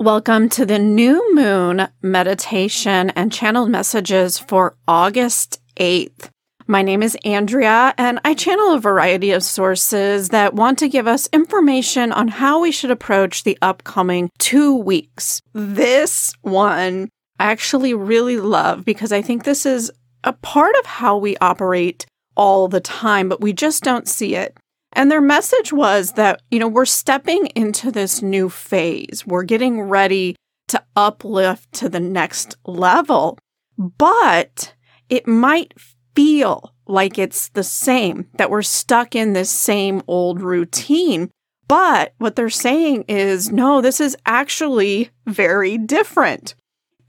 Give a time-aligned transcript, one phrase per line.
[0.00, 6.30] Welcome to the new moon meditation and channeled messages for August 8th.
[6.66, 11.06] My name is Andrea, and I channel a variety of sources that want to give
[11.06, 15.42] us information on how we should approach the upcoming two weeks.
[15.52, 19.92] This one I actually really love because I think this is
[20.24, 22.06] a part of how we operate
[22.38, 24.56] all the time, but we just don't see it.
[24.92, 29.24] And their message was that, you know, we're stepping into this new phase.
[29.26, 30.36] We're getting ready
[30.68, 33.38] to uplift to the next level,
[33.78, 34.74] but
[35.08, 35.74] it might
[36.14, 41.30] feel like it's the same, that we're stuck in this same old routine.
[41.68, 46.56] But what they're saying is, no, this is actually very different.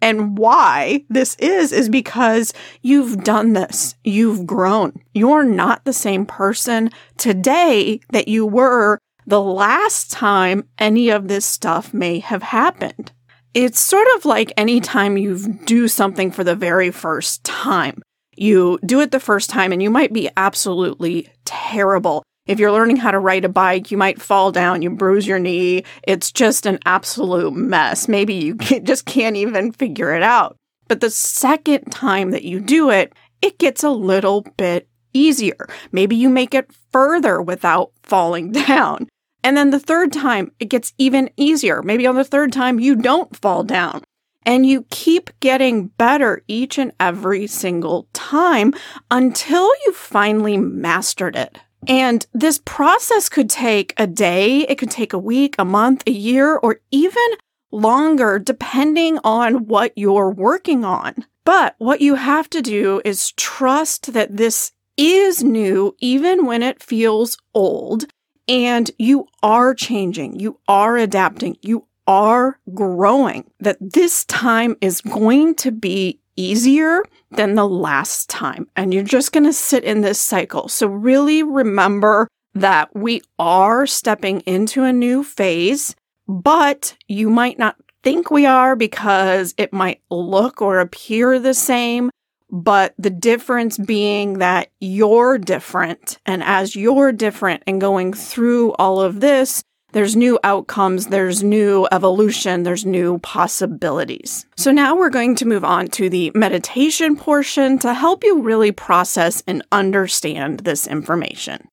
[0.01, 3.95] And why this is, is because you've done this.
[4.03, 4.93] You've grown.
[5.13, 11.45] You're not the same person today that you were the last time any of this
[11.45, 13.11] stuff may have happened.
[13.53, 18.01] It's sort of like anytime you do something for the very first time.
[18.35, 22.23] You do it the first time and you might be absolutely terrible.
[22.47, 25.37] If you're learning how to ride a bike, you might fall down, you bruise your
[25.37, 25.83] knee.
[26.03, 28.07] It's just an absolute mess.
[28.07, 30.57] Maybe you just can't even figure it out.
[30.87, 35.67] But the second time that you do it, it gets a little bit easier.
[35.91, 39.07] Maybe you make it further without falling down.
[39.43, 41.81] And then the third time, it gets even easier.
[41.81, 44.03] Maybe on the third time, you don't fall down.
[44.43, 48.73] And you keep getting better each and every single time
[49.11, 51.59] until you finally mastered it.
[51.87, 56.11] And this process could take a day, it could take a week, a month, a
[56.11, 57.27] year, or even
[57.71, 61.25] longer, depending on what you're working on.
[61.43, 66.83] But what you have to do is trust that this is new, even when it
[66.83, 68.05] feels old,
[68.47, 75.55] and you are changing, you are adapting, you are growing, that this time is going
[75.55, 78.67] to be easier than the last time.
[78.75, 80.67] And you're just going to sit in this cycle.
[80.67, 85.95] So really remember that we are stepping into a new phase,
[86.27, 92.09] but you might not think we are because it might look or appear the same.
[92.53, 96.17] But the difference being that you're different.
[96.25, 99.63] And as you're different and going through all of this,
[99.93, 104.45] there's new outcomes, there's new evolution, there's new possibilities.
[104.55, 108.71] So now we're going to move on to the meditation portion to help you really
[108.71, 111.67] process and understand this information.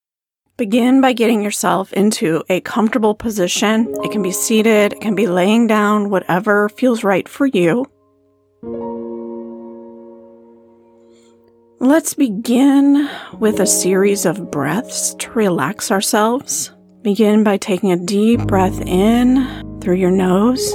[0.57, 3.95] Begin by getting yourself into a comfortable position.
[4.03, 7.87] It can be seated, it can be laying down, whatever feels right for you.
[11.81, 13.09] Let's begin
[13.39, 16.73] with a series of breaths to relax ourselves.
[17.03, 20.73] Begin by taking a deep breath in through your nose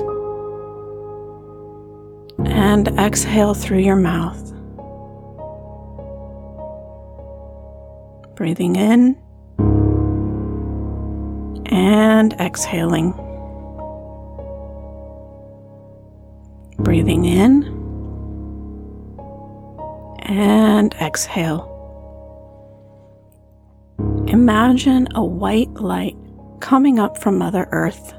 [2.46, 4.40] and exhale through your mouth.
[8.36, 9.18] Breathing in
[11.66, 13.12] and exhaling.
[16.78, 17.64] Breathing in
[20.22, 21.73] and exhale.
[24.28, 26.16] Imagine a white light
[26.60, 28.14] coming up from Mother Earth,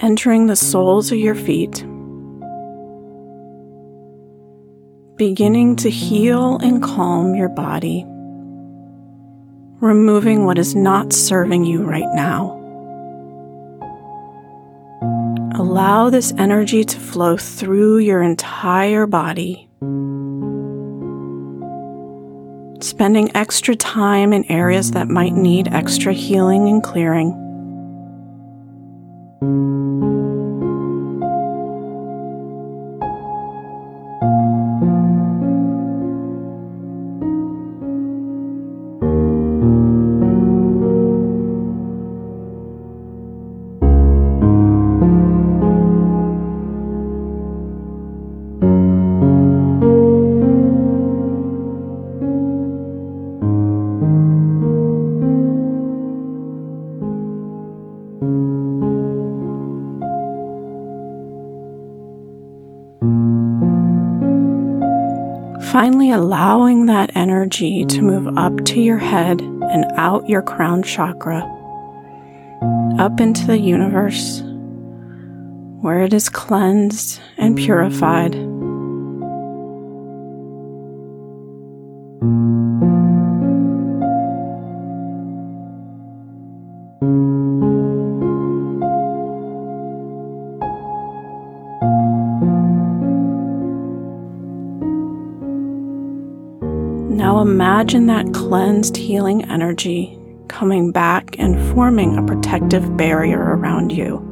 [0.00, 1.84] entering the soles of your feet,
[5.16, 8.04] beginning to heal and calm your body,
[9.80, 12.52] removing what is not serving you right now.
[15.54, 19.65] Allow this energy to flow through your entire body
[22.86, 27.45] spending extra time in areas that might need extra healing and clearing.
[65.72, 71.40] Finally, allowing that energy to move up to your head and out your crown chakra,
[72.98, 74.42] up into the universe,
[75.80, 78.55] where it is cleansed and purified.
[97.76, 100.18] Imagine that cleansed healing energy
[100.48, 104.22] coming back and forming a protective barrier around you.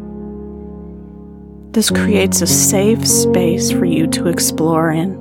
[1.73, 5.17] This creates a safe space for you to explore in,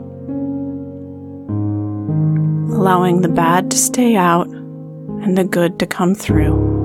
[2.71, 6.82] allowing the bad to stay out and the good to come through.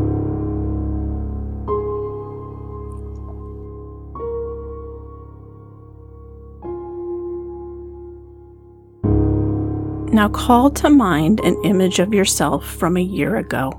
[10.12, 13.72] Now call to mind an image of yourself from a year ago.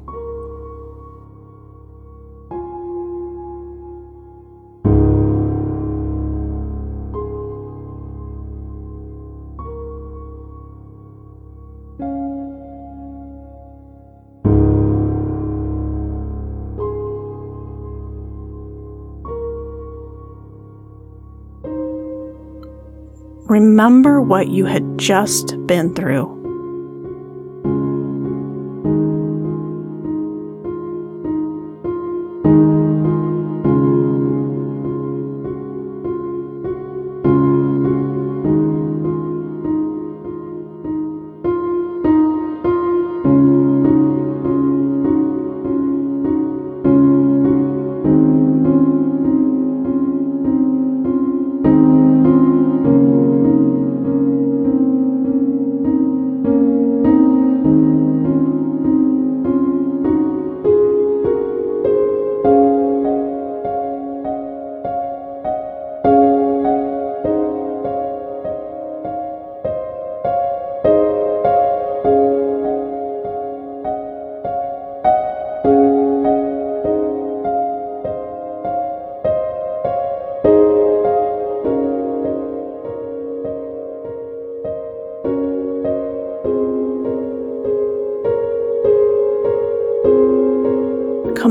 [23.49, 26.38] Remember what you had just been through.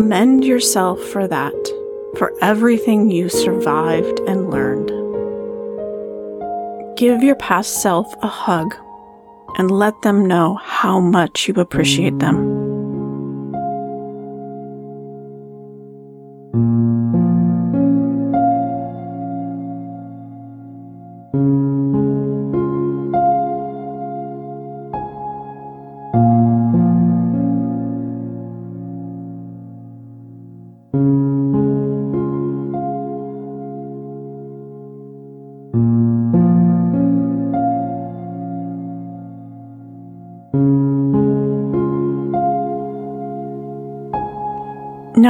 [0.08, 1.52] Commend yourself for that,
[2.16, 4.88] for everything you survived and learned.
[6.96, 8.74] Give your past self a hug
[9.58, 12.57] and let them know how much you appreciate them.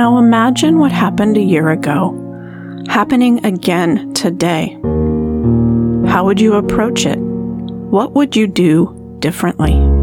[0.09, 2.15] Now imagine what happened a year ago,
[2.89, 4.79] happening again today.
[6.11, 7.19] How would you approach it?
[7.19, 9.98] What would you do differently?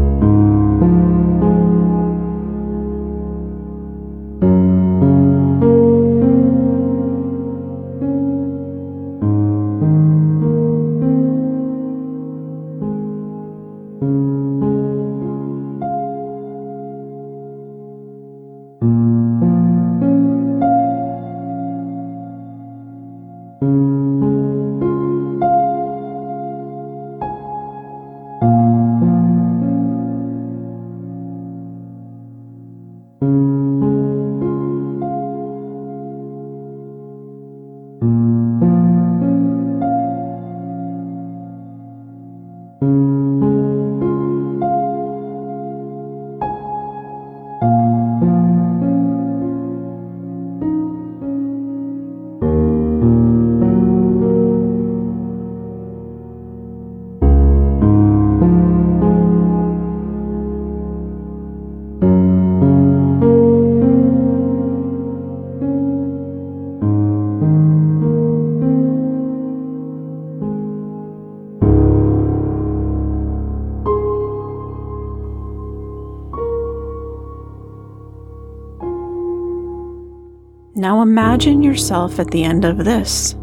[81.18, 83.34] Imagine yourself at the end of this,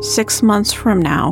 [0.00, 1.30] six months from now.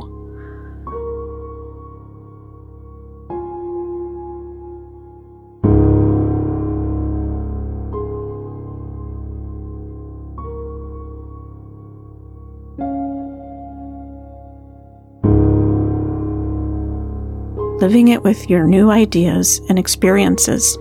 [17.81, 20.79] Living it with your new ideas and experiences.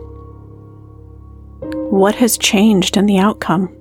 [1.89, 3.73] What has changed in the outcome?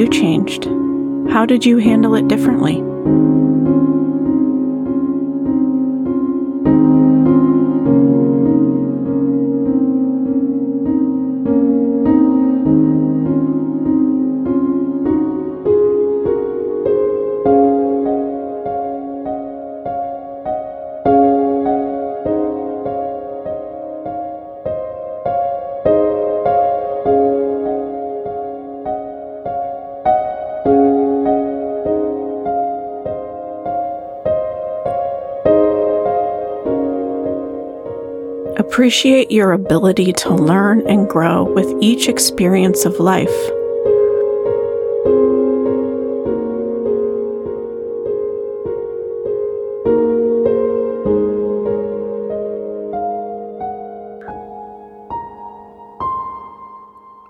[0.00, 0.64] You changed?
[1.30, 2.76] How did you handle it differently?
[38.80, 43.28] Appreciate your ability to learn and grow with each experience of life.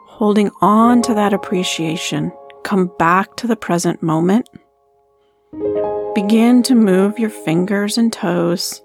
[0.06, 2.30] Holding on to that appreciation,
[2.62, 4.48] come back to the present moment.
[6.14, 8.80] Begin to move your fingers and toes,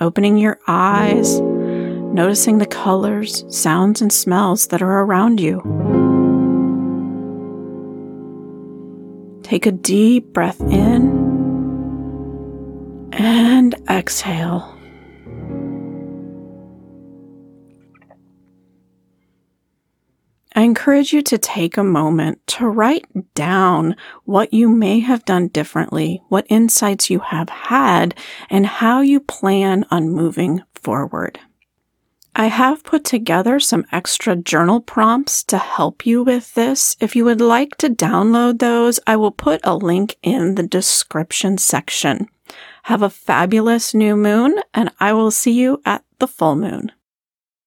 [0.00, 1.38] opening your eyes
[2.12, 5.62] noticing the colors, sounds, and smells that are around you.
[9.42, 11.26] Take a deep breath in
[13.12, 14.74] and exhale.
[20.54, 25.48] I encourage you to take a moment to write down what you may have done
[25.48, 28.14] differently, what insights you have had,
[28.50, 31.38] and how you plan on moving forward.
[32.34, 36.96] I have put together some extra journal prompts to help you with this.
[37.00, 41.58] If you would like to download those, I will put a link in the description
[41.58, 42.28] section.
[42.84, 46.92] Have a fabulous new moon, and I will see you at the full moon.